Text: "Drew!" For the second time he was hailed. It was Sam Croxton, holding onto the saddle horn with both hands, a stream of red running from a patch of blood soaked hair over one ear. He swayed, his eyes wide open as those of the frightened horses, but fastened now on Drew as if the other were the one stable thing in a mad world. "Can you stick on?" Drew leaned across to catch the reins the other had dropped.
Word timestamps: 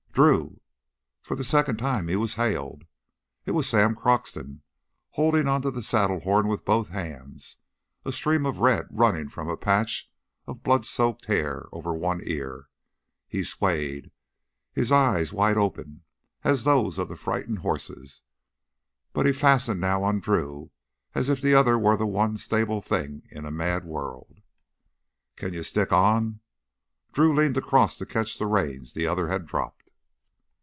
"Drew!" 0.13 0.59
For 1.21 1.37
the 1.37 1.43
second 1.45 1.77
time 1.77 2.09
he 2.09 2.17
was 2.17 2.33
hailed. 2.33 2.83
It 3.45 3.51
was 3.51 3.69
Sam 3.69 3.95
Croxton, 3.95 4.61
holding 5.11 5.47
onto 5.47 5.71
the 5.71 5.81
saddle 5.81 6.19
horn 6.19 6.49
with 6.49 6.65
both 6.65 6.89
hands, 6.89 7.59
a 8.03 8.11
stream 8.11 8.45
of 8.45 8.59
red 8.59 8.87
running 8.89 9.29
from 9.29 9.47
a 9.47 9.55
patch 9.55 10.11
of 10.47 10.63
blood 10.63 10.85
soaked 10.85 11.27
hair 11.27 11.67
over 11.71 11.93
one 11.93 12.19
ear. 12.25 12.67
He 13.29 13.41
swayed, 13.41 14.11
his 14.73 14.91
eyes 14.91 15.31
wide 15.31 15.55
open 15.57 16.03
as 16.43 16.65
those 16.65 16.99
of 16.99 17.07
the 17.07 17.15
frightened 17.15 17.59
horses, 17.59 18.21
but 19.13 19.33
fastened 19.33 19.79
now 19.79 20.03
on 20.03 20.19
Drew 20.19 20.71
as 21.15 21.29
if 21.29 21.39
the 21.41 21.55
other 21.55 21.79
were 21.79 21.95
the 21.95 22.05
one 22.05 22.35
stable 22.35 22.81
thing 22.81 23.23
in 23.31 23.45
a 23.45 23.51
mad 23.51 23.85
world. 23.85 24.39
"Can 25.37 25.53
you 25.53 25.63
stick 25.63 25.93
on?" 25.93 26.41
Drew 27.13 27.33
leaned 27.33 27.55
across 27.55 27.97
to 27.97 28.05
catch 28.05 28.37
the 28.37 28.45
reins 28.47 28.91
the 28.91 29.07
other 29.07 29.29
had 29.29 29.45
dropped. 29.45 29.77